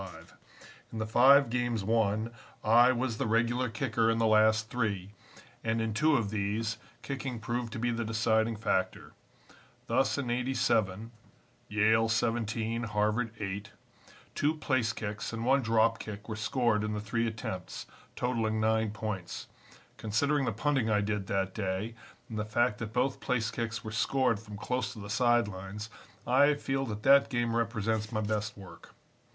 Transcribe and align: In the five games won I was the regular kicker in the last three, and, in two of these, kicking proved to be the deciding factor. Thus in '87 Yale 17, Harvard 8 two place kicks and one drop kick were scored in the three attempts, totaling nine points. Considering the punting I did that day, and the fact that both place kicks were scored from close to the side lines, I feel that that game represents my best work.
In 0.91 0.97
the 0.97 1.05
five 1.05 1.51
games 1.51 1.83
won 1.83 2.31
I 2.63 2.91
was 2.91 3.19
the 3.19 3.27
regular 3.27 3.69
kicker 3.69 4.09
in 4.09 4.17
the 4.17 4.25
last 4.25 4.71
three, 4.71 5.11
and, 5.63 5.79
in 5.79 5.93
two 5.93 6.15
of 6.17 6.31
these, 6.31 6.79
kicking 7.03 7.39
proved 7.39 7.71
to 7.73 7.77
be 7.77 7.91
the 7.91 8.03
deciding 8.03 8.55
factor. 8.55 9.13
Thus 9.85 10.17
in 10.17 10.31
'87 10.31 11.11
Yale 11.69 12.09
17, 12.09 12.81
Harvard 12.85 13.29
8 13.39 13.69
two 14.33 14.55
place 14.55 14.91
kicks 14.91 15.31
and 15.33 15.45
one 15.45 15.61
drop 15.61 15.99
kick 15.99 16.27
were 16.27 16.35
scored 16.35 16.83
in 16.83 16.93
the 16.93 16.99
three 16.99 17.27
attempts, 17.27 17.85
totaling 18.15 18.59
nine 18.59 18.89
points. 18.89 19.49
Considering 19.97 20.45
the 20.45 20.51
punting 20.51 20.89
I 20.89 21.01
did 21.01 21.27
that 21.27 21.53
day, 21.53 21.93
and 22.27 22.39
the 22.39 22.43
fact 22.43 22.79
that 22.79 22.91
both 22.91 23.19
place 23.19 23.51
kicks 23.51 23.83
were 23.83 23.91
scored 23.91 24.39
from 24.39 24.57
close 24.57 24.93
to 24.93 24.99
the 24.99 25.11
side 25.11 25.47
lines, 25.47 25.91
I 26.25 26.55
feel 26.55 26.87
that 26.87 27.03
that 27.03 27.29
game 27.29 27.55
represents 27.55 28.11
my 28.11 28.21
best 28.21 28.57
work. 28.57 28.95